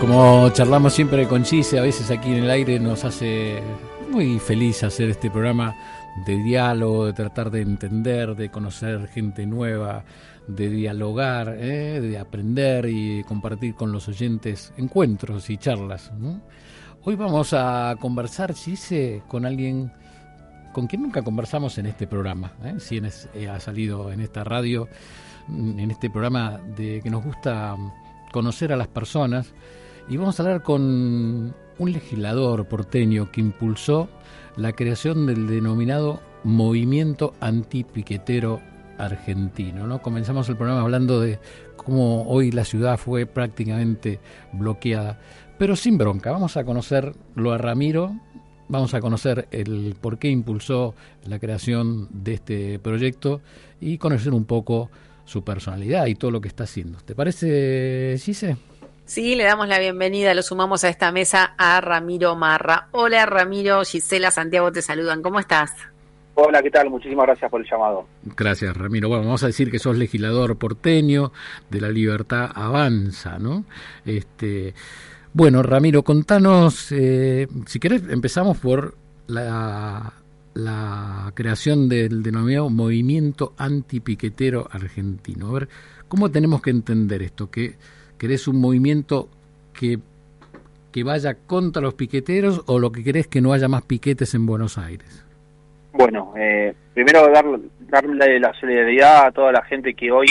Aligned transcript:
Como 0.00 0.50
charlamos 0.50 0.92
siempre 0.92 1.26
con 1.26 1.42
Chise, 1.42 1.78
a 1.78 1.82
veces 1.82 2.10
aquí 2.10 2.28
en 2.28 2.44
el 2.44 2.50
aire 2.50 2.78
nos 2.78 3.04
hace 3.04 3.62
muy 4.10 4.38
feliz 4.38 4.82
hacer 4.84 5.08
este 5.08 5.30
programa 5.30 5.74
de 6.26 6.36
diálogo, 6.36 7.06
de 7.06 7.14
tratar 7.14 7.50
de 7.50 7.62
entender, 7.62 8.36
de 8.36 8.50
conocer 8.50 9.08
gente 9.08 9.46
nueva, 9.46 10.04
de 10.46 10.68
dialogar, 10.68 11.56
¿eh? 11.58 12.00
de 12.00 12.18
aprender 12.18 12.86
y 12.88 13.24
compartir 13.24 13.74
con 13.74 13.90
los 13.90 14.06
oyentes 14.06 14.72
encuentros 14.76 15.48
y 15.48 15.56
charlas. 15.56 16.12
Hoy 17.02 17.16
vamos 17.16 17.54
a 17.54 17.96
conversar, 17.98 18.52
Chise, 18.52 19.22
con 19.26 19.46
alguien 19.46 19.92
con 20.74 20.86
quien 20.86 21.02
nunca 21.02 21.22
conversamos 21.22 21.78
en 21.78 21.86
este 21.86 22.06
programa. 22.06 22.52
¿eh? 22.62 22.74
Si 22.78 23.00
eh, 23.34 23.48
ha 23.48 23.58
salido 23.60 24.12
en 24.12 24.20
esta 24.20 24.44
radio, 24.44 24.88
en 25.48 25.90
este 25.90 26.10
programa 26.10 26.60
de 26.76 27.00
que 27.02 27.08
nos 27.08 27.24
gusta 27.24 27.74
conocer 28.30 28.74
a 28.74 28.76
las 28.76 28.88
personas 28.88 29.54
y 30.08 30.16
vamos 30.16 30.38
a 30.38 30.42
hablar 30.42 30.62
con 30.62 31.54
un 31.78 31.92
legislador 31.92 32.66
porteño 32.66 33.30
que 33.30 33.40
impulsó 33.40 34.08
la 34.56 34.72
creación 34.72 35.26
del 35.26 35.46
denominado 35.46 36.20
movimiento 36.44 37.34
antipiquetero 37.40 38.60
argentino. 38.98 39.86
¿no? 39.86 40.00
Comenzamos 40.00 40.48
el 40.48 40.56
programa 40.56 40.82
hablando 40.82 41.20
de 41.20 41.38
cómo 41.76 42.22
hoy 42.28 42.52
la 42.52 42.64
ciudad 42.64 42.98
fue 42.98 43.26
prácticamente 43.26 44.20
bloqueada, 44.52 45.18
pero 45.58 45.76
sin 45.76 45.98
bronca. 45.98 46.30
Vamos 46.30 46.56
a 46.56 46.64
conocerlo 46.64 47.52
a 47.52 47.58
Ramiro, 47.58 48.14
vamos 48.68 48.94
a 48.94 49.00
conocer 49.00 49.48
el 49.50 49.96
por 50.00 50.18
qué 50.18 50.28
impulsó 50.28 50.94
la 51.26 51.38
creación 51.38 52.08
de 52.10 52.34
este 52.34 52.78
proyecto 52.78 53.40
y 53.80 53.98
conocer 53.98 54.32
un 54.32 54.44
poco 54.44 54.90
su 55.24 55.42
personalidad 55.42 56.06
y 56.06 56.14
todo 56.14 56.30
lo 56.30 56.40
que 56.40 56.48
está 56.48 56.64
haciendo. 56.64 56.98
¿Te 57.04 57.14
parece, 57.14 58.16
Gise? 58.18 58.56
Sí, 59.06 59.36
le 59.36 59.44
damos 59.44 59.68
la 59.68 59.78
bienvenida, 59.78 60.34
lo 60.34 60.42
sumamos 60.42 60.82
a 60.82 60.88
esta 60.88 61.12
mesa 61.12 61.54
a 61.56 61.80
Ramiro 61.80 62.34
Marra. 62.34 62.88
Hola 62.90 63.24
Ramiro, 63.24 63.84
Gisela, 63.84 64.32
Santiago 64.32 64.72
te 64.72 64.82
saludan, 64.82 65.22
¿cómo 65.22 65.38
estás? 65.38 65.70
Hola, 66.34 66.60
¿qué 66.60 66.72
tal? 66.72 66.90
Muchísimas 66.90 67.26
gracias 67.26 67.48
por 67.48 67.60
el 67.60 67.70
llamado. 67.70 68.08
Gracias, 68.24 68.76
Ramiro. 68.76 69.08
Bueno, 69.08 69.22
vamos 69.22 69.44
a 69.44 69.46
decir 69.46 69.70
que 69.70 69.78
sos 69.78 69.96
legislador 69.96 70.58
porteño 70.58 71.30
de 71.70 71.80
la 71.80 71.88
libertad 71.88 72.50
avanza, 72.52 73.38
¿no? 73.38 73.64
Este, 74.04 74.74
bueno, 75.32 75.62
Ramiro, 75.62 76.02
contanos, 76.02 76.90
eh, 76.90 77.46
si 77.64 77.78
querés, 77.78 78.02
empezamos 78.10 78.58
por 78.58 78.96
la, 79.28 80.14
la 80.54 81.30
creación 81.34 81.88
del 81.88 82.24
denominado 82.24 82.70
movimiento 82.70 83.54
antipiquetero 83.56 84.66
argentino. 84.68 85.50
A 85.50 85.52
ver, 85.52 85.68
¿cómo 86.08 86.28
tenemos 86.28 86.60
que 86.60 86.70
entender 86.70 87.22
esto? 87.22 87.52
Que 87.52 87.76
¿Querés 88.18 88.48
un 88.48 88.60
movimiento 88.60 89.28
que, 89.78 89.98
que 90.92 91.04
vaya 91.04 91.34
contra 91.34 91.82
los 91.82 91.94
piqueteros 91.94 92.62
o 92.66 92.78
lo 92.78 92.90
que 92.92 93.04
querés 93.04 93.26
que 93.26 93.40
no 93.40 93.52
haya 93.52 93.68
más 93.68 93.82
piquetes 93.82 94.34
en 94.34 94.46
Buenos 94.46 94.78
Aires? 94.78 95.24
Bueno, 95.92 96.34
eh, 96.36 96.74
primero 96.94 97.30
dar, 97.30 97.44
darle 97.88 98.38
la 98.38 98.52
solidaridad 98.54 99.26
a 99.26 99.30
toda 99.32 99.52
la 99.52 99.62
gente 99.62 99.94
que 99.94 100.10
hoy 100.10 100.26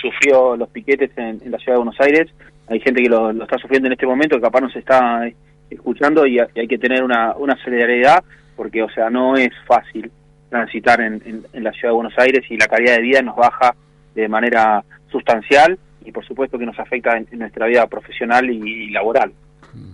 sufrió 0.00 0.56
los 0.56 0.68
piquetes 0.68 1.10
en, 1.16 1.40
la 1.50 1.58
ciudad 1.58 1.74
de 1.74 1.84
Buenos 1.84 2.00
Aires. 2.00 2.30
Hay 2.68 2.80
gente 2.80 3.02
que 3.02 3.08
lo, 3.08 3.30
está 3.30 3.58
sufriendo 3.58 3.86
en 3.86 3.92
este 3.92 4.06
momento, 4.06 4.36
que 4.36 4.42
capaz 4.42 4.60
nos 4.60 4.76
está 4.76 5.28
escuchando 5.70 6.26
y, 6.26 6.38
hay 6.38 6.68
que 6.68 6.78
tener 6.78 7.02
una, 7.02 7.34
una 7.36 7.56
solidaridad 7.62 8.22
porque, 8.56 8.82
o 8.82 8.90
sea, 8.90 9.10
no 9.10 9.36
es 9.36 9.50
fácil 9.66 10.10
transitar 10.48 11.00
en, 11.00 11.44
en, 11.52 11.64
la 11.64 11.72
ciudad 11.72 11.90
de 11.90 11.96
Buenos 11.96 12.18
Aires 12.18 12.44
y 12.48 12.56
la 12.56 12.66
calidad 12.66 12.96
de 12.96 13.02
vida 13.02 13.22
nos 13.22 13.36
baja 13.36 13.74
de 14.14 14.28
manera 14.28 14.84
sustancial 15.10 15.78
y 16.06 16.12
por 16.12 16.24
supuesto 16.24 16.58
que 16.58 16.66
nos 16.66 16.78
afecta 16.78 17.16
en, 17.16 17.26
nuestra 17.38 17.66
vida 17.66 17.86
profesional 17.86 18.48
y, 18.48 18.90
laboral. 18.90 19.32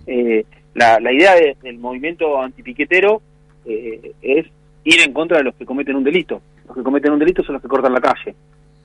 Eh, 0.07 0.45
la, 0.75 1.11
idea 1.11 1.33
del 1.61 1.77
movimiento 1.79 2.41
antipiquetero 2.41 3.21
eh, 3.65 4.13
es 4.21 4.45
ir 4.83 5.01
en 5.01 5.13
contra 5.13 5.37
de 5.37 5.43
los 5.43 5.55
que 5.55 5.65
cometen 5.65 5.95
un 5.95 6.03
delito. 6.03 6.41
Los 6.67 6.77
que 6.77 6.83
cometen 6.83 7.11
un 7.11 7.19
delito 7.19 7.43
son 7.43 7.53
los 7.53 7.61
que 7.61 7.67
cortan 7.67 7.93
la 7.93 8.01
calle. 8.01 8.35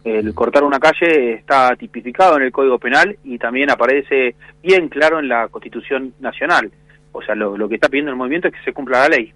El 0.04 0.32
cortar 0.34 0.64
una 0.64 0.78
calle 0.78 1.34
está 1.34 1.74
tipificado 1.76 2.36
en 2.36 2.44
el 2.44 2.52
Código 2.52 2.78
Penal 2.78 3.18
y 3.24 3.36
también 3.36 3.70
aparece 3.70 4.36
bien 4.62 4.88
claro 4.88 5.18
en 5.18 5.28
la 5.28 5.48
Constitución 5.48 6.14
Nacional. 6.20 6.70
O 7.12 7.20
sea, 7.22 7.34
lo, 7.34 7.68
que 7.68 7.74
está 7.74 7.88
pidiendo 7.88 8.10
el 8.10 8.16
movimiento 8.16 8.48
es 8.48 8.54
que 8.54 8.64
se 8.64 8.72
cumpla 8.72 9.00
la 9.00 9.16
ley. 9.16 9.32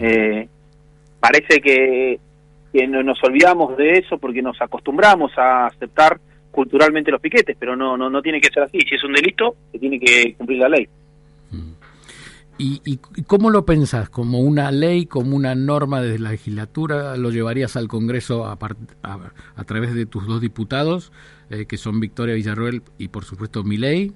Eh, 0.00 0.48
parece 1.20 1.60
que, 1.60 2.18
que 2.72 2.86
nos 2.86 3.22
olvidamos 3.24 3.76
de 3.76 3.92
eso 3.92 4.18
porque 4.18 4.42
nos 4.42 4.60
acostumbramos 4.60 5.32
a 5.38 5.66
aceptar 5.66 6.18
culturalmente 6.50 7.10
los 7.10 7.20
piquetes, 7.20 7.56
pero 7.58 7.76
no, 7.76 7.96
no, 7.96 8.10
no 8.10 8.22
tiene 8.22 8.40
que 8.40 8.50
ser 8.50 8.64
así. 8.64 8.78
Si 8.80 8.94
es 8.94 9.04
un 9.04 9.12
delito, 9.12 9.56
se 9.72 9.78
tiene 9.78 9.98
que 9.98 10.34
cumplir 10.34 10.58
la 10.58 10.68
ley. 10.68 10.88
Mm. 11.50 11.72
¿Y, 12.58 12.80
¿Y, 12.84 13.22
cómo 13.22 13.50
lo 13.50 13.64
pensás? 13.64 14.10
¿Como 14.10 14.40
una 14.40 14.72
ley, 14.72 15.06
como 15.06 15.36
una 15.36 15.54
norma 15.54 16.00
de 16.00 16.18
la 16.18 16.30
legislatura? 16.30 17.16
¿Lo 17.16 17.30
llevarías 17.30 17.76
al 17.76 17.86
Congreso 17.86 18.46
a, 18.46 18.58
a, 19.02 19.64
través 19.64 19.94
de 19.94 20.06
tus 20.06 20.26
dos 20.26 20.40
diputados, 20.40 21.12
eh, 21.50 21.66
que 21.66 21.76
son 21.76 22.00
Victoria 22.00 22.34
Villarroel 22.34 22.82
y 22.98 23.08
por 23.08 23.24
supuesto 23.24 23.62
Miley? 23.62 24.12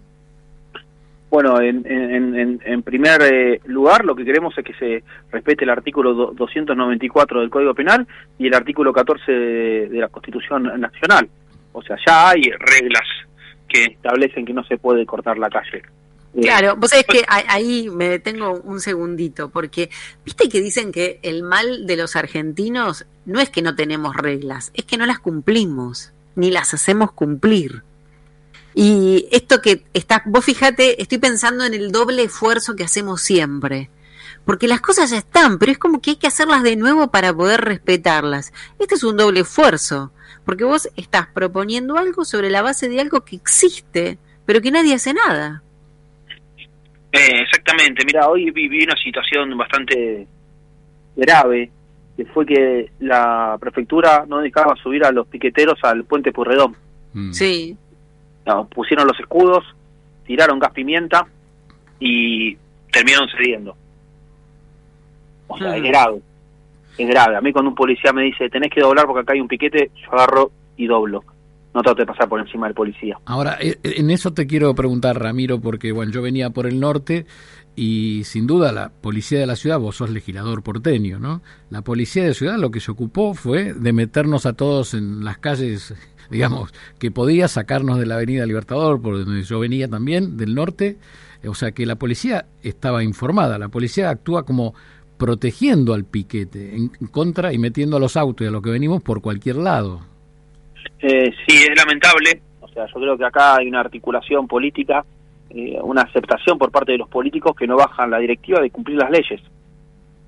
Bueno, 1.30 1.62
en, 1.62 1.86
en, 1.86 2.60
en 2.62 2.82
primer 2.82 3.22
eh, 3.22 3.60
lugar, 3.64 4.04
lo 4.04 4.14
que 4.14 4.22
queremos 4.22 4.52
es 4.58 4.64
que 4.64 4.74
se 4.74 5.02
respete 5.30 5.64
el 5.64 5.70
artículo 5.70 6.34
294 6.34 7.40
del 7.40 7.48
Código 7.48 7.74
Penal 7.74 8.06
y 8.38 8.48
el 8.48 8.54
artículo 8.54 8.92
14 8.92 9.32
de 9.32 9.98
la 9.98 10.08
Constitución 10.08 10.64
Nacional. 10.78 11.30
O 11.72 11.82
sea, 11.82 11.96
ya 12.06 12.30
hay 12.30 12.42
reglas 12.58 13.06
que 13.68 13.84
establecen 13.84 14.44
que 14.44 14.52
no 14.52 14.64
se 14.64 14.76
puede 14.78 15.06
cortar 15.06 15.38
la 15.38 15.48
calle. 15.48 15.82
Eh, 16.34 16.40
claro, 16.40 16.76
vos 16.76 16.90
sabés 16.90 17.06
que 17.06 17.24
ahí 17.28 17.90
me 17.90 18.08
detengo 18.08 18.60
un 18.64 18.80
segundito, 18.80 19.50
porque 19.50 19.90
viste 20.24 20.48
que 20.48 20.60
dicen 20.60 20.92
que 20.92 21.20
el 21.22 21.42
mal 21.42 21.86
de 21.86 21.96
los 21.96 22.16
argentinos 22.16 23.06
no 23.26 23.40
es 23.40 23.50
que 23.50 23.62
no 23.62 23.74
tenemos 23.74 24.16
reglas, 24.16 24.70
es 24.74 24.84
que 24.84 24.96
no 24.96 25.04
las 25.04 25.18
cumplimos, 25.18 26.12
ni 26.34 26.50
las 26.50 26.72
hacemos 26.72 27.12
cumplir. 27.12 27.82
Y 28.74 29.28
esto 29.30 29.60
que 29.60 29.84
está, 29.92 30.22
vos 30.24 30.44
fíjate, 30.44 31.02
estoy 31.02 31.18
pensando 31.18 31.64
en 31.64 31.74
el 31.74 31.92
doble 31.92 32.22
esfuerzo 32.22 32.74
que 32.74 32.84
hacemos 32.84 33.20
siempre. 33.20 33.90
Porque 34.44 34.68
las 34.68 34.80
cosas 34.80 35.10
ya 35.10 35.18
están, 35.18 35.58
pero 35.58 35.72
es 35.72 35.78
como 35.78 36.00
que 36.00 36.10
hay 36.10 36.16
que 36.16 36.26
hacerlas 36.26 36.62
de 36.62 36.76
nuevo 36.76 37.10
para 37.10 37.32
poder 37.32 37.60
respetarlas. 37.60 38.52
Este 38.78 38.96
es 38.96 39.04
un 39.04 39.16
doble 39.16 39.40
esfuerzo 39.40 40.12
porque 40.44 40.64
vos 40.64 40.88
estás 40.96 41.28
proponiendo 41.28 41.96
algo 41.96 42.24
sobre 42.24 42.50
la 42.50 42.62
base 42.62 42.88
de 42.88 43.00
algo 43.00 43.24
que 43.24 43.36
existe, 43.36 44.18
pero 44.44 44.60
que 44.60 44.70
nadie 44.70 44.94
hace 44.94 45.14
nada. 45.14 45.62
Eh, 47.12 47.42
exactamente, 47.42 48.04
mira, 48.04 48.28
hoy 48.28 48.50
viví 48.50 48.84
una 48.84 48.96
situación 48.96 49.56
bastante 49.56 50.26
grave, 51.14 51.70
que 52.16 52.24
fue 52.26 52.46
que 52.46 52.90
la 53.00 53.56
prefectura 53.60 54.24
no 54.26 54.38
dejaba 54.38 54.74
subir 54.76 55.04
a 55.04 55.12
los 55.12 55.26
piqueteros 55.26 55.78
al 55.82 56.04
puente 56.04 56.32
Purredón. 56.32 56.76
Mm. 57.12 57.32
Sí. 57.32 57.76
pusieron 58.74 59.06
los 59.06 59.18
escudos, 59.20 59.64
tiraron 60.26 60.58
gas 60.58 60.72
pimienta 60.72 61.26
y 62.00 62.56
terminaron 62.90 63.28
cediendo. 63.28 63.76
O 65.54 65.58
sea, 65.58 65.76
es 65.76 65.82
grave 65.82 66.20
es 66.98 67.08
grave. 67.08 67.36
A 67.36 67.40
mí 67.40 67.52
cuando 67.52 67.70
un 67.70 67.74
policía 67.74 68.12
me 68.12 68.22
dice, 68.22 68.48
tenés 68.48 68.70
que 68.70 68.80
doblar 68.80 69.06
porque 69.06 69.22
acá 69.22 69.32
hay 69.32 69.40
un 69.40 69.48
piquete, 69.48 69.90
yo 70.02 70.12
agarro 70.12 70.50
y 70.76 70.86
doblo. 70.86 71.24
No 71.74 71.80
trato 71.80 72.02
de 72.02 72.06
pasar 72.06 72.28
por 72.28 72.38
encima 72.38 72.66
del 72.66 72.74
policía. 72.74 73.18
Ahora, 73.24 73.56
eh, 73.58 73.78
eh, 73.82 73.94
en 73.96 74.10
eso 74.10 74.34
te 74.34 74.46
quiero 74.46 74.74
preguntar, 74.74 75.18
Ramiro, 75.18 75.58
porque 75.58 75.90
bueno, 75.92 76.12
yo 76.12 76.20
venía 76.20 76.50
por 76.50 76.66
el 76.66 76.78
norte 76.78 77.24
y 77.74 78.24
sin 78.24 78.46
duda 78.46 78.72
la 78.72 78.90
policía 78.90 79.40
de 79.40 79.46
la 79.46 79.56
ciudad, 79.56 79.78
vos 79.78 79.96
sos 79.96 80.10
legislador 80.10 80.62
porteño, 80.62 81.18
¿no? 81.18 81.40
La 81.70 81.80
policía 81.80 82.24
de 82.24 82.28
la 82.28 82.34
ciudad 82.34 82.58
lo 82.58 82.70
que 82.70 82.80
se 82.80 82.90
ocupó 82.90 83.32
fue 83.32 83.72
de 83.72 83.92
meternos 83.94 84.44
a 84.44 84.52
todos 84.52 84.92
en 84.92 85.24
las 85.24 85.38
calles, 85.38 85.94
digamos, 86.30 86.74
que 86.98 87.10
podía 87.10 87.48
sacarnos 87.48 87.98
de 87.98 88.04
la 88.04 88.16
Avenida 88.16 88.44
Libertador, 88.44 89.00
por 89.00 89.24
donde 89.24 89.42
yo 89.42 89.58
venía 89.58 89.88
también, 89.88 90.36
del 90.36 90.54
norte. 90.54 90.98
O 91.48 91.54
sea 91.54 91.72
que 91.72 91.86
la 91.86 91.96
policía 91.96 92.46
estaba 92.62 93.02
informada, 93.02 93.58
la 93.58 93.68
policía 93.68 94.10
actúa 94.10 94.44
como 94.44 94.74
protegiendo 95.22 95.94
al 95.94 96.04
piquete 96.04 96.74
en 96.74 96.88
contra 97.12 97.52
y 97.52 97.58
metiendo 97.58 97.96
a 97.96 98.00
los 98.00 98.16
autos 98.16 98.44
y 98.44 98.48
a 98.48 98.50
lo 98.50 98.60
que 98.60 98.70
venimos 98.70 99.04
por 99.04 99.22
cualquier 99.22 99.54
lado. 99.54 100.00
Eh, 101.00 101.30
sí, 101.46 101.58
es 101.58 101.76
lamentable. 101.76 102.42
O 102.60 102.66
sea, 102.66 102.86
yo 102.86 102.94
creo 102.94 103.16
que 103.16 103.24
acá 103.24 103.54
hay 103.54 103.68
una 103.68 103.78
articulación 103.78 104.48
política, 104.48 105.04
eh, 105.50 105.78
una 105.80 106.02
aceptación 106.02 106.58
por 106.58 106.72
parte 106.72 106.90
de 106.90 106.98
los 106.98 107.08
políticos 107.08 107.54
que 107.54 107.68
no 107.68 107.76
bajan 107.76 108.10
la 108.10 108.18
directiva 108.18 108.60
de 108.60 108.70
cumplir 108.70 108.96
las 108.96 109.12
leyes. 109.12 109.40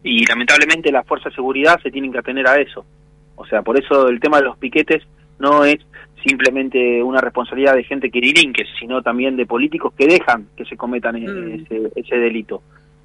Y 0.04 0.24
lamentablemente 0.26 0.92
las 0.92 1.04
fuerzas 1.04 1.32
de 1.32 1.36
seguridad 1.36 1.80
se 1.82 1.90
tienen 1.90 2.12
que 2.12 2.18
atener 2.18 2.46
a 2.46 2.60
eso. 2.60 2.84
O 3.34 3.44
sea, 3.46 3.62
por 3.62 3.76
eso 3.76 4.06
el 4.06 4.20
tema 4.20 4.36
de 4.36 4.44
los 4.44 4.56
piquetes 4.58 5.02
no 5.40 5.64
es 5.64 5.78
simplemente 6.24 7.02
una 7.02 7.20
responsabilidad 7.20 7.74
de 7.74 7.82
gente 7.82 8.12
que 8.12 8.20
delinque, 8.20 8.62
sino 8.78 9.02
también 9.02 9.36
de 9.36 9.44
políticos 9.44 9.92
que 9.98 10.06
dejan 10.06 10.46
que 10.56 10.64
se 10.66 10.76
cometan 10.76 11.16
mm. 11.16 11.64
ese, 11.64 11.90
ese 11.96 12.16
delito. 12.16 12.62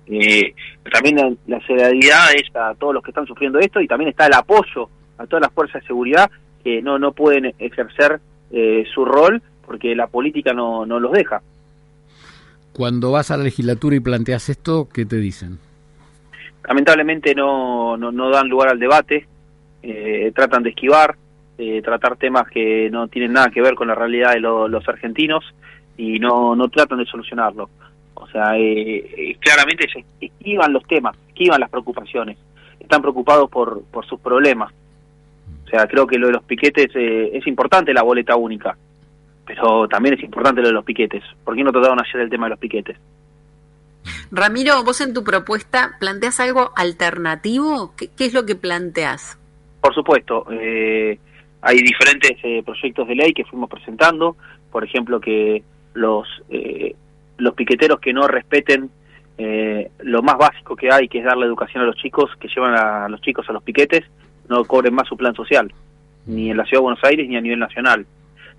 Eh, 0.10 0.56
también 0.92 1.18
la, 1.18 1.32
la, 1.46 1.66
solidaridad 1.68 2.34
es 2.36 2.56
a 2.56 2.74
todos 2.74 2.96
los 2.96 3.04
que 3.04 3.12
están 3.12 3.28
sufriendo 3.28 3.60
esto 3.60 3.80
y 3.80 3.88
también 3.88 4.10
está 4.10 4.26
el 4.26 4.34
apoyo 4.34 4.90
a 5.20 5.28
todas 5.28 5.42
las 5.42 5.54
fuerzas 5.54 5.82
de 5.82 5.88
seguridad 5.88 6.32
que 6.64 6.82
no, 6.82 6.98
no 6.98 7.12
pueden 7.12 7.54
ejercer 7.60 8.20
eh, 8.52 8.86
su 8.94 9.06
rol 9.06 9.42
porque 9.66 9.96
la 9.96 10.08
política 10.08 10.54
no, 10.54 10.86
no 10.86 11.00
los 11.00 11.12
deja. 11.12 11.42
Cuando 12.74 13.12
vas 13.12 13.30
a 13.30 13.38
la 13.38 13.44
legislatura 13.44 13.96
y 13.96 14.00
planteas 14.00 14.50
esto, 14.50 14.88
¿qué 14.92 15.06
te 15.06 15.18
dicen? 15.18 15.60
Lamentablemente 16.68 17.36
no, 17.36 17.98
no, 17.98 18.30
dan 18.30 18.48
lugar 18.48 18.70
al 18.70 18.80
debate, 18.80 19.28
eh, 19.84 20.32
tratan 20.36 20.64
de 20.64 20.72
esquivar, 20.72 21.16
eh, 21.58 21.82
tratar 21.82 22.16
temas 22.18 22.48
que 22.50 22.90
no 22.90 23.08
tienen 23.08 23.34
nada 23.34 23.50
que 23.50 23.62
ver 23.62 23.76
con 23.76 23.88
la 23.88 23.96
realidad 23.96 24.34
de 24.34 24.40
los 24.40 24.88
argentinos 24.88 25.44
y 25.98 26.20
no, 26.20 26.56
no 26.56 26.70
tratan 26.70 27.00
de 27.00 27.06
solucionarlo. 27.06 27.70
O 28.20 28.28
sea, 28.28 28.58
eh, 28.58 29.36
claramente 29.40 29.88
se 29.92 30.06
esquivan 30.22 30.72
los 30.74 30.86
temas, 30.86 31.18
esquivan 31.30 31.60
las 31.60 31.70
preocupaciones, 31.70 32.38
están 32.80 33.02
preocupados 33.02 33.50
por, 33.50 33.84
por 33.86 34.06
sus 34.06 34.20
problemas. 34.20 34.72
O 35.66 35.70
sea, 35.70 35.88
creo 35.88 36.06
que 36.06 36.18
lo 36.18 36.28
de 36.28 36.34
los 36.34 36.44
piquetes 36.44 36.90
es 36.96 37.46
importante 37.48 37.94
la 37.94 38.04
boleta 38.04 38.36
única, 38.36 38.78
pero 39.46 39.88
también 39.88 40.16
es 40.16 40.24
importante 40.24 40.62
lo 40.62 40.68
de 40.68 40.74
los 40.74 40.86
piquetes. 40.86 41.24
¿Por 41.44 41.56
qué 41.56 41.64
no 41.64 41.72
trataron 41.72 42.00
ayer 42.00 42.22
el 42.22 42.30
tema 42.30 42.46
de 42.46 42.52
los 42.52 42.60
piquetes? 42.60 42.98
Ramiro, 44.32 44.84
vos 44.84 45.02
en 45.02 45.14
tu 45.14 45.24
propuesta 45.24 45.96
planteas 46.00 46.40
algo 46.40 46.72
alternativo. 46.76 47.94
¿Qué, 47.96 48.10
es 48.26 48.34
lo 48.34 48.46
que 48.46 48.56
planteas? 48.56 49.38
Por 49.82 49.94
supuesto, 49.94 50.46
eh, 50.52 51.18
hay 51.62 51.78
diferentes 51.78 52.38
eh, 52.44 52.62
proyectos 52.64 53.08
de 53.08 53.16
ley 53.16 53.34
que 53.34 53.46
fuimos 53.46 53.70
presentando. 53.70 54.36
Por 54.72 54.84
ejemplo, 54.84 55.20
que 55.20 55.64
los 55.94 56.28
eh, 56.50 56.96
los 57.40 57.54
piqueteros 57.54 58.00
que 58.00 58.14
no 58.14 58.28
respeten 58.28 58.90
lo 60.04 60.22
más 60.22 60.38
básico 60.38 60.76
que 60.76 60.92
hay, 60.92 61.08
que 61.08 61.20
es 61.20 61.24
darle 61.24 61.46
educación 61.46 61.84
a 61.84 61.86
los 61.86 61.96
chicos, 61.96 62.30
que 62.42 62.50
llevan 62.50 62.76
a 62.76 63.08
los 63.08 63.22
chicos 63.22 63.50
a 63.50 63.54
los 63.54 63.64
piquetes, 63.64 64.04
no 64.50 64.66
cobren 64.66 64.94
más 64.94 65.08
su 65.08 65.16
plan 65.16 65.34
social, 65.34 65.72
ni 66.26 66.52
en 66.52 66.58
la 66.58 66.66
Ciudad 66.66 66.80
de 66.80 66.84
Buenos 66.84 67.04
Aires 67.06 67.26
ni 67.30 67.38
a 67.38 67.42
nivel 67.42 67.58
nacional. 67.58 68.06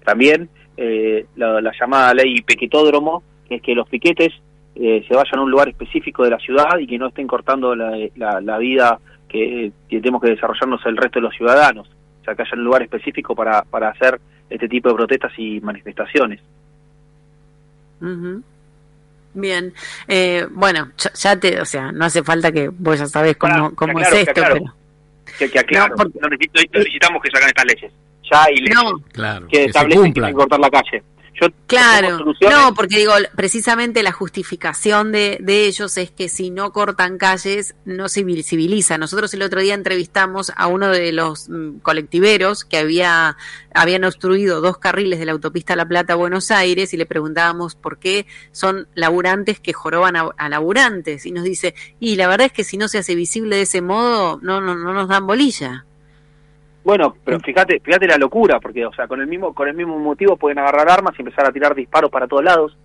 También 0.04 0.48
la, 0.78 1.60
la, 1.60 1.72
llamada 1.78 2.14
ley 2.14 2.40
piquetódromo, 2.40 3.22
que 3.46 3.56
es 3.56 3.62
que 3.62 3.74
los 3.74 3.88
piquetes 3.90 4.32
eh, 4.74 5.04
se 5.06 5.14
vayan 5.14 5.40
a 5.40 5.42
un 5.42 5.50
lugar 5.50 5.68
específico 5.68 6.24
de 6.24 6.30
la 6.30 6.38
ciudad 6.38 6.78
y 6.78 6.86
que 6.86 6.98
no 6.98 7.08
estén 7.08 7.26
cortando 7.26 7.74
la, 7.74 8.08
la, 8.16 8.58
vida 8.58 8.98
que, 9.28 9.72
tenemos 9.88 10.22
que 10.22 10.30
desarrollarnos 10.30 10.84
el 10.86 10.96
resto 10.96 11.18
de 11.18 11.24
los 11.24 11.34
ciudadanos. 11.34 11.88
O 12.20 12.24
sea, 12.24 12.34
que 12.34 12.42
haya 12.42 12.52
un 12.54 12.64
lugar 12.64 12.82
específico 12.82 13.34
para, 13.34 13.62
para 13.62 13.90
hacer 13.90 14.20
este 14.48 14.68
tipo 14.68 14.88
de 14.88 14.94
protestas 14.94 15.32
y 15.36 15.60
manifestaciones. 15.60 16.40
Bien, 19.32 19.72
eh, 20.08 20.46
bueno, 20.50 20.90
ya, 21.14 21.38
te, 21.38 21.60
o 21.60 21.64
sea, 21.64 21.92
no 21.92 22.04
hace 22.04 22.22
falta 22.22 22.50
que 22.50 22.68
vos 22.68 22.98
ya 22.98 23.06
sabés 23.06 23.36
cómo, 23.36 23.74
cómo 23.74 24.00
es 24.00 24.12
esto, 24.12 24.32
pero... 24.34 24.74
Que, 25.38 25.50
que 25.50 25.58
aclaro, 25.58 25.94
no, 25.96 26.28
necesitamos 26.28 27.22
que 27.22 27.30
sacan 27.30 27.48
estas 27.48 27.64
leyes. 27.64 27.92
Ya 28.30 28.44
hay 28.44 28.56
leyes 28.56 28.78
claro, 29.12 29.46
que, 29.48 29.64
establecen 29.64 30.12
que 30.12 30.32
cortar 30.32 30.60
la 30.60 30.70
calle 30.70 31.02
claro, 31.66 32.24
no, 32.40 32.74
porque 32.74 32.98
digo, 32.98 33.12
precisamente 33.34 34.02
la 34.02 34.12
justificación 34.12 35.12
de, 35.12 35.38
de, 35.40 35.66
ellos 35.66 35.96
es 35.96 36.10
que 36.10 36.28
si 36.28 36.50
no 36.50 36.72
cortan 36.72 37.18
calles, 37.18 37.74
no 37.84 38.08
se 38.08 38.24
civiliza. 38.42 38.98
Nosotros 38.98 39.32
el 39.34 39.42
otro 39.42 39.60
día 39.60 39.74
entrevistamos 39.74 40.52
a 40.56 40.66
uno 40.66 40.88
de 40.88 41.12
los 41.12 41.48
mm, 41.48 41.78
colectiveros 41.78 42.64
que 42.64 42.78
había, 42.78 43.36
habían 43.74 44.04
obstruido 44.04 44.60
dos 44.60 44.78
carriles 44.78 45.18
de 45.18 45.26
la 45.26 45.32
autopista 45.32 45.76
La 45.76 45.88
Plata 45.88 46.14
a 46.14 46.16
Buenos 46.16 46.50
Aires 46.50 46.92
y 46.94 46.96
le 46.96 47.06
preguntábamos 47.06 47.74
por 47.74 47.98
qué 47.98 48.26
son 48.52 48.88
laburantes 48.94 49.60
que 49.60 49.72
joroban 49.72 50.16
a, 50.16 50.48
laburantes. 50.48 51.26
Y 51.26 51.32
nos 51.32 51.44
dice, 51.44 51.74
y 51.98 52.16
la 52.16 52.28
verdad 52.28 52.46
es 52.46 52.52
que 52.52 52.64
si 52.64 52.76
no 52.76 52.88
se 52.88 52.98
hace 52.98 53.14
visible 53.14 53.56
de 53.56 53.62
ese 53.62 53.82
modo, 53.82 54.38
no, 54.42 54.60
no, 54.60 54.74
no 54.74 54.92
nos 54.92 55.08
dan 55.08 55.26
bolilla. 55.26 55.86
Bueno, 56.82 57.14
pero 57.24 57.38
fíjate, 57.40 57.80
fíjate 57.80 58.06
la 58.06 58.16
locura, 58.16 58.58
porque 58.58 58.86
o 58.86 58.92
sea, 58.92 59.06
con 59.06 59.20
el 59.20 59.26
mismo 59.26 59.54
con 59.54 59.68
el 59.68 59.74
mismo 59.74 59.98
motivo 59.98 60.36
pueden 60.36 60.58
agarrar 60.58 60.90
armas 60.90 61.14
y 61.18 61.22
empezar 61.22 61.46
a 61.46 61.52
tirar 61.52 61.74
disparos 61.74 62.10
para 62.10 62.26
todos 62.26 62.44
lados. 62.44 62.76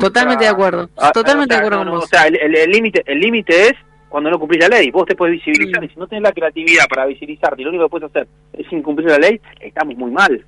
Totalmente 0.00 0.44
de 0.44 0.50
acuerdo. 0.50 0.88
Totalmente 1.12 1.54
de 1.54 1.60
acuerdo 1.60 1.94
O 1.94 2.06
sea, 2.06 2.26
el 2.26 2.70
límite 2.70 3.02
el 3.06 3.20
límite 3.20 3.68
es 3.68 3.74
cuando 4.14 4.30
no 4.30 4.38
cumplís 4.38 4.60
la 4.60 4.76
ley. 4.76 4.92
Vos 4.92 5.06
te 5.06 5.16
puedes 5.16 5.34
visibilizar 5.34 5.82
y 5.82 5.88
si 5.88 5.98
no 5.98 6.06
tenés 6.06 6.22
la 6.22 6.30
creatividad 6.30 6.84
para 6.88 7.04
visibilizarte 7.04 7.60
y 7.60 7.64
lo 7.64 7.70
único 7.70 7.86
que 7.86 7.90
puedes 7.90 8.10
hacer 8.10 8.28
es 8.52 8.72
incumplir 8.72 9.08
la 9.08 9.18
ley, 9.18 9.40
estamos 9.58 9.96
muy 9.96 10.12
mal. 10.12 10.44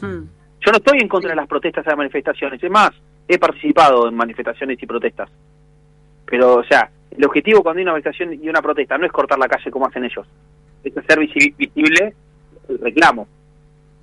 Yo 0.00 0.72
no 0.72 0.78
estoy 0.78 1.00
en 1.02 1.08
contra 1.08 1.28
de 1.28 1.36
las 1.36 1.46
protestas 1.46 1.84
y 1.84 1.88
las 1.90 1.98
manifestaciones. 1.98 2.64
Es 2.64 2.70
más, 2.70 2.92
he 3.28 3.38
participado 3.38 4.08
en 4.08 4.14
manifestaciones 4.14 4.82
y 4.82 4.86
protestas. 4.86 5.28
Pero, 6.24 6.54
o 6.54 6.64
sea, 6.64 6.90
el 7.10 7.22
objetivo 7.26 7.62
cuando 7.62 7.80
hay 7.80 7.82
una 7.82 7.92
manifestación 7.92 8.42
y 8.42 8.48
una 8.48 8.62
protesta 8.62 8.96
no 8.96 9.04
es 9.04 9.12
cortar 9.12 9.38
la 9.38 9.48
calle 9.48 9.70
como 9.70 9.86
hacen 9.86 10.04
ellos. 10.04 10.26
Es 10.82 10.96
hacer 10.96 11.18
visible 11.18 12.14
el 12.68 12.78
reclamo. 12.78 13.28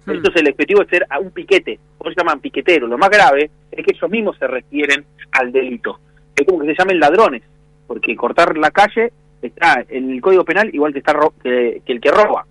Hmm. 0.05 0.11
Entonces 0.11 0.41
el 0.41 0.51
objetivo 0.51 0.81
es 0.81 0.89
ser 0.89 1.05
a 1.09 1.19
un 1.19 1.31
piquete, 1.31 1.79
o 1.97 2.09
se 2.09 2.15
llaman 2.15 2.39
piqueteros. 2.39 2.89
Lo 2.89 2.97
más 2.97 3.09
grave 3.09 3.49
es 3.71 3.85
que 3.85 3.93
ellos 3.95 4.09
mismos 4.09 4.37
se 4.37 4.47
refieren 4.47 5.05
al 5.31 5.51
delito. 5.51 5.99
Es 6.35 6.45
como 6.45 6.59
que 6.59 6.67
se 6.67 6.75
llamen 6.77 6.99
ladrones, 6.99 7.43
porque 7.87 8.15
cortar 8.15 8.57
la 8.57 8.71
calle 8.71 9.11
está 9.41 9.83
en 9.89 10.11
el 10.11 10.21
Código 10.21 10.45
Penal 10.45 10.73
igual 10.73 10.93
que 10.93 10.99
está 10.99 11.17
que, 11.43 11.81
el 11.85 12.01
que 12.01 12.11
roba. 12.11 12.45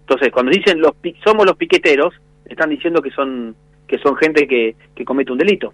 Entonces, 0.00 0.30
cuando 0.32 0.52
dicen 0.52 0.80
los 0.80 0.92
somos 1.24 1.46
los 1.46 1.56
piqueteros, 1.56 2.14
están 2.44 2.70
diciendo 2.70 3.00
que 3.00 3.10
son 3.10 3.56
que 3.86 3.98
son 3.98 4.16
gente 4.16 4.46
que, 4.46 4.76
que 4.94 5.04
comete 5.04 5.32
un 5.32 5.38
delito. 5.38 5.72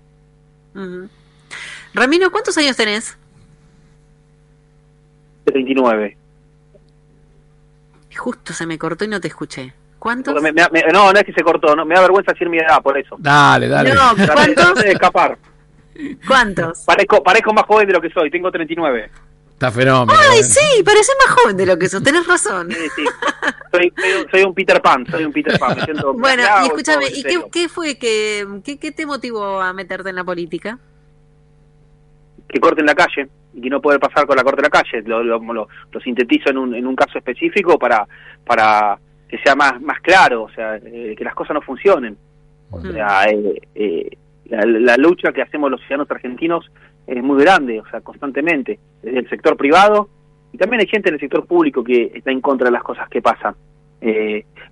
Ramiro, 1.95 2.31
¿cuántos 2.31 2.57
años 2.59 2.77
tenés? 2.77 3.19
39. 5.45 6.17
Justo 8.17 8.53
se 8.53 8.67
me 8.67 8.79
cortó 8.79 9.05
y 9.05 9.09
no 9.09 9.21
te 9.21 9.29
escuché. 9.29 9.75
¿Cuántos? 9.99 10.35
no, 10.35 11.13
no 11.13 11.19
es 11.19 11.25
que 11.25 11.33
se 11.33 11.43
cortó, 11.43 11.77
no, 11.77 11.85
me 11.85 11.95
da 11.95 12.01
vergüenza 12.01 12.33
decir 12.33 12.49
mi 12.49 12.59
edad 12.59 12.81
por 12.83 12.97
eso. 12.97 13.17
Dale, 13.19 13.69
dale. 13.69 13.93
No, 13.93 14.15
¿cuántos? 14.33 14.85
escapar. 14.85 15.39
¿Cuántos? 16.27 16.85
Parezco, 16.87 17.23
parezco 17.23 17.53
más 17.53 17.67
joven 17.67 17.87
de 17.87 17.93
lo 17.93 18.01
que 18.01 18.11
soy, 18.11 18.31
tengo 18.31 18.51
39. 18.51 19.11
Está 19.53 19.71
fenómeno. 19.71 20.19
Ay, 20.31 20.41
¿eh? 20.41 20.43
sí, 20.43 20.83
parece 20.83 21.13
más 21.23 21.37
joven 21.37 21.55
de 21.59 21.67
lo 21.67 21.79
que 21.79 21.87
sos, 21.87 22.03
tenés 22.03 22.27
razón. 22.27 22.71
Sí, 22.71 22.89
sí. 22.97 23.05
Soy, 23.71 23.93
soy, 24.31 24.43
un 24.43 24.55
Peter 24.55 24.81
Pan, 24.81 25.07
soy 25.11 25.25
un 25.25 25.33
Peter 25.33 25.59
Pan. 25.59 25.77
bueno, 26.17 26.43
y 26.63 26.67
escúchame, 26.67 27.05
¿y 27.15 27.23
qué, 27.23 27.45
qué, 27.53 27.69
fue 27.69 27.99
que, 27.99 28.47
qué, 28.65 28.79
qué 28.79 28.91
te 28.91 29.05
motivó 29.05 29.61
a 29.61 29.75
meterte 29.75 30.09
en 30.09 30.17
la 30.17 30.25
política? 30.25 30.79
Que 32.51 32.59
corten 32.59 32.87
la 32.87 32.95
calle 32.95 33.29
y 33.55 33.61
que 33.61 33.71
no 33.71 33.81
puede 33.81 33.99
pasar 33.99 34.27
con 34.27 34.37
la 34.37 34.43
corte 34.43 34.63
de 34.63 34.69
la 34.69 34.83
calle. 34.83 35.03
Lo, 35.03 35.23
lo, 35.23 35.41
lo, 35.41 36.01
sintetizo 36.03 36.51
en 36.51 36.59
un, 36.59 36.75
en 36.75 36.87
un 36.87 36.97
caso 36.97 37.19
específico 37.19 37.79
para, 37.79 38.07
para 38.45 38.99
que 39.31 39.39
sea 39.39 39.55
más, 39.55 39.81
más 39.81 40.01
claro, 40.01 40.43
o 40.43 40.51
sea, 40.51 40.77
eh, 40.77 41.15
que 41.17 41.25
las 41.25 41.35
cosas 41.35 41.55
no 41.55 41.63
funcionen. 41.63 42.17
O 42.73 42.81
sea, 42.81 43.25
eh, 43.29 43.61
eh, 43.75 44.11
la, 44.47 44.97
lucha 44.97 45.33
que 45.33 45.43
hacemos 45.43 45.71
los 45.71 45.81
ciudadanos 45.83 46.11
argentinos 46.11 46.71
es 47.07 47.23
muy 47.23 47.41
grande, 47.43 47.81
o 47.81 47.87
sea, 47.89 48.01
constantemente, 48.01 48.79
desde 49.03 49.21
el 49.21 49.29
sector 49.29 49.57
privado 49.57 50.09
y 50.53 50.59
también 50.59 50.81
hay 50.81 50.89
gente 50.89 51.09
en 51.09 51.15
el 51.15 51.21
sector 51.21 51.47
público 51.47 51.83
que 51.85 52.11
está 52.15 52.33
en 52.33 52.41
contra 52.41 52.67
de 52.67 52.73
las 52.73 52.83
cosas 52.83 53.09
que 53.09 53.23
pasan. 53.23 53.55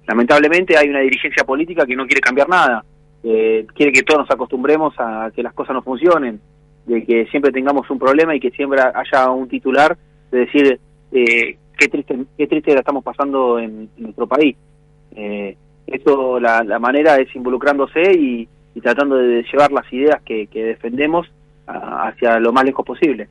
lamentablemente 0.06 0.76
hay 0.76 0.88
una 0.88 1.00
dirigencia 1.00 1.44
política 1.44 1.86
que 1.86 1.96
no 1.96 2.06
quiere 2.06 2.20
cambiar 2.20 2.48
nada, 2.48 2.84
quiere 3.22 3.92
que 3.92 4.02
todos 4.02 4.20
nos 4.20 4.30
acostumbremos 4.30 4.94
a 4.98 5.30
que 5.34 5.42
las 5.42 5.54
cosas 5.54 5.74
no 5.74 5.82
funcionen, 5.82 6.40
de 6.88 7.04
que 7.04 7.26
siempre 7.26 7.52
tengamos 7.52 7.88
un 7.90 7.98
problema 7.98 8.34
y 8.34 8.40
que 8.40 8.50
siempre 8.50 8.80
haya 8.80 9.30
un 9.30 9.48
titular 9.48 9.96
de 10.32 10.38
decir 10.38 10.80
eh, 11.12 11.56
qué 11.76 11.88
triste 11.88 12.18
qué 12.36 12.46
triste 12.46 12.72
la 12.72 12.80
estamos 12.80 13.04
pasando 13.04 13.58
en, 13.58 13.90
nuestro 13.98 14.26
país. 14.26 14.56
Eh, 15.14 15.56
eso, 15.86 16.40
la, 16.40 16.78
manera 16.78 17.16
es 17.18 17.34
involucrándose 17.34 18.12
y, 18.12 18.48
tratando 18.82 19.16
de 19.16 19.44
llevar 19.50 19.72
las 19.72 19.92
ideas 19.92 20.22
que, 20.24 20.48
defendemos 20.52 21.26
hacia 21.66 22.38
lo 22.38 22.52
más 22.52 22.64
lejos 22.64 22.86
posible. 22.86 23.28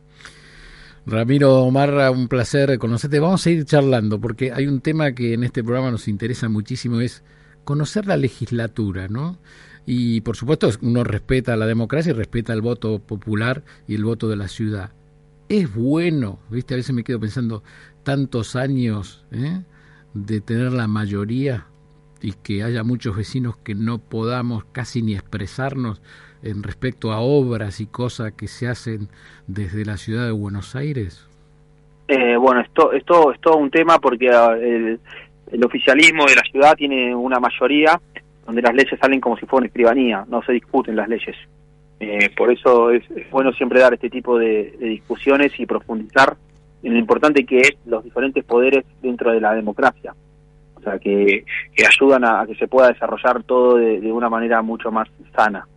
Ramiro 1.05 1.71
Marra, 1.71 2.11
un 2.11 2.27
placer 2.27 2.77
conocerte. 2.77 3.19
Vamos 3.19 3.45
a 3.45 3.49
ir 3.49 3.63
charlando 3.63 4.19
porque 4.19 4.51
hay 4.51 4.67
un 4.67 4.81
tema 4.81 5.13
que 5.13 5.33
en 5.33 5.45
este 5.45 5.63
programa 5.63 5.89
nos 5.89 6.09
interesa 6.09 6.49
muchísimo, 6.49 6.99
es 6.99 7.23
conocer 7.67 8.05
la 8.05 8.15
legislatura, 8.15 9.09
¿no? 9.09 9.37
Y 9.85 10.21
por 10.21 10.37
supuesto 10.37 10.69
uno 10.81 11.03
respeta 11.03 11.57
la 11.57 11.65
democracia 11.65 12.11
y 12.11 12.13
respeta 12.13 12.53
el 12.53 12.61
voto 12.61 12.99
popular 12.99 13.63
y 13.89 13.95
el 13.95 14.05
voto 14.05 14.29
de 14.29 14.37
la 14.37 14.47
ciudad. 14.47 14.91
Es 15.49 15.75
bueno, 15.75 16.39
¿viste? 16.49 16.75
A 16.75 16.77
veces 16.77 16.95
me 16.95 17.03
quedo 17.03 17.19
pensando 17.19 17.63
tantos 18.03 18.55
años 18.55 19.25
¿eh? 19.33 19.63
de 20.13 20.39
tener 20.39 20.71
la 20.71 20.87
mayoría 20.87 21.65
y 22.21 22.31
que 22.41 22.63
haya 22.63 22.85
muchos 22.85 23.17
vecinos 23.17 23.57
que 23.57 23.75
no 23.75 23.97
podamos 23.97 24.63
casi 24.71 25.01
ni 25.01 25.13
expresarnos 25.13 26.01
en 26.43 26.63
respecto 26.63 27.11
a 27.11 27.19
obras 27.19 27.81
y 27.81 27.85
cosas 27.87 28.31
que 28.31 28.47
se 28.47 28.69
hacen 28.69 29.09
desde 29.47 29.83
la 29.83 29.97
ciudad 29.97 30.25
de 30.25 30.31
Buenos 30.31 30.73
Aires? 30.73 31.27
Eh, 32.07 32.37
bueno, 32.37 32.61
esto, 32.61 32.93
esto 32.93 33.33
es 33.33 33.41
todo 33.41 33.57
un 33.57 33.69
tema 33.69 33.99
porque 33.99 34.29
ah, 34.29 34.55
el, 34.57 35.01
el, 35.51 35.63
oficialismo 35.63 36.25
de 36.25 36.35
la 36.35 36.43
ciudad 36.43 36.75
tiene 36.75 37.15
una 37.15 37.39
mayoría 37.39 37.99
donde 38.45 38.61
las 38.61 38.73
leyes 38.73 38.99
salen 38.99 39.19
como 39.19 39.37
si 39.37 39.45
fuera 39.45 39.61
una 39.61 39.67
escribanía, 39.67 40.25
no 40.27 40.41
se 40.41 40.53
discuten 40.53 40.95
las 40.95 41.09
leyes. 41.09 41.35
Eh, 41.99 42.29
por 42.35 42.51
eso 42.51 42.91
es, 42.91 43.03
bueno 43.31 43.51
siempre 43.51 43.79
dar 43.79 43.93
este 43.93 44.09
tipo 44.09 44.37
de, 44.37 44.75
discusiones 44.79 45.51
y 45.59 45.65
profundizar 45.65 46.37
en 46.83 46.93
lo 46.93 46.99
importante 46.99 47.45
que 47.45 47.59
es 47.59 47.71
los 47.85 48.03
diferentes 48.03 48.43
poderes 48.45 48.85
dentro 49.01 49.31
de 49.31 49.41
la 49.41 49.53
democracia. 49.53 50.13
O 50.75 50.81
sea, 50.81 50.99
que, 50.99 51.43
ayudan 51.85 52.23
a, 52.23 52.45
que 52.45 52.55
se 52.55 52.67
pueda 52.67 52.89
desarrollar 52.89 53.43
todo 53.43 53.75
de, 53.75 54.11
una 54.11 54.29
manera 54.29 54.61
mucho 54.61 54.91
más 54.91 55.09
sana. 55.35 55.67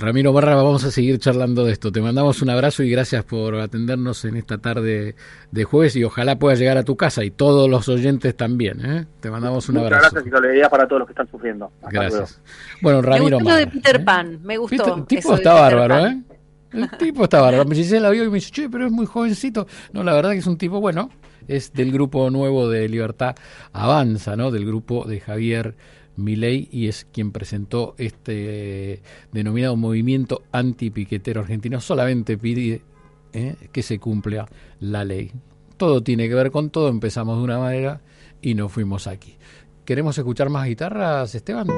Ramiro 0.00 0.32
Barra, 0.32 0.54
vamos 0.54 0.82
a 0.84 0.90
seguir 0.90 1.18
charlando 1.18 1.66
de 1.66 1.72
esto. 1.72 1.92
Te 1.92 2.00
mandamos 2.00 2.40
un 2.40 2.48
abrazo 2.48 2.82
y 2.82 2.90
gracias 2.90 3.22
por 3.22 3.56
atendernos 3.56 4.24
en 4.24 4.36
esta 4.36 4.56
tarde 4.56 5.14
de 5.50 5.64
jueves 5.64 5.94
y 5.94 6.04
ojalá 6.04 6.38
pueda 6.38 6.56
llegar 6.56 6.78
a 6.78 6.84
tu 6.84 6.96
casa 6.96 7.22
y 7.22 7.30
todos 7.30 7.68
los 7.68 7.86
oyentes 7.86 8.34
también. 8.34 8.80
¿eh? 8.82 9.06
Te 9.20 9.30
mandamos 9.30 9.68
un 9.68 9.74
Muchas 9.74 9.86
abrazo. 9.88 10.02
gracias 10.14 10.26
y 10.26 10.30
solidaridad 10.30 10.70
para 10.70 10.88
todos 10.88 11.00
los 11.00 11.06
que 11.06 11.12
están 11.12 11.30
sufriendo. 11.30 11.70
Hasta 11.82 11.90
Gracias. 11.90 12.40
Bueno, 12.80 13.02
Ramiro 13.02 13.40
me 13.40 13.44
gustó 13.44 13.50
lo 13.50 13.56
de 13.56 13.66
Peter 13.66 13.96
¿eh? 13.96 14.04
Pan, 14.04 14.40
me 14.42 14.56
gustó. 14.56 14.96
El 14.96 15.06
tipo 15.06 15.34
está 15.34 15.52
bárbaro, 15.52 15.94
Pan. 15.94 16.26
¿eh? 16.72 16.78
El 16.78 16.90
tipo 16.92 17.24
está 17.24 17.42
bárbaro. 17.42 17.70
Gisela 17.70 18.08
la 18.08 18.10
vio 18.10 18.24
y 18.24 18.28
me 18.28 18.36
dice, 18.36 18.50
che, 18.52 18.70
pero 18.70 18.86
es 18.86 18.92
muy 18.92 19.04
jovencito. 19.04 19.66
No, 19.92 20.02
la 20.02 20.14
verdad 20.14 20.30
que 20.30 20.38
es 20.38 20.46
un 20.46 20.56
tipo 20.56 20.80
bueno. 20.80 21.10
Es 21.46 21.74
del 21.74 21.92
grupo 21.92 22.30
nuevo 22.30 22.70
de 22.70 22.88
Libertad 22.88 23.34
Avanza, 23.74 24.34
¿no? 24.34 24.50
Del 24.50 24.64
grupo 24.64 25.04
de 25.04 25.20
Javier 25.20 25.76
Milei 26.20 26.68
y 26.70 26.88
es 26.88 27.06
quien 27.12 27.32
presentó 27.32 27.94
este 27.98 28.94
eh, 28.94 29.02
denominado 29.32 29.76
movimiento 29.76 30.42
antipiquetero 30.52 31.40
argentino. 31.40 31.80
Solamente 31.80 32.38
pide 32.38 32.82
eh, 33.32 33.56
que 33.72 33.82
se 33.82 33.98
cumpla 33.98 34.48
la 34.80 35.04
ley. 35.04 35.32
Todo 35.76 36.02
tiene 36.02 36.28
que 36.28 36.34
ver 36.34 36.50
con 36.50 36.70
todo. 36.70 36.88
Empezamos 36.88 37.38
de 37.38 37.44
una 37.44 37.58
manera 37.58 38.00
y 38.42 38.54
nos 38.54 38.72
fuimos 38.72 39.06
aquí. 39.06 39.36
¿Queremos 39.84 40.16
escuchar 40.16 40.50
más 40.50 40.66
guitarras, 40.66 41.34
Esteban? 41.34 41.68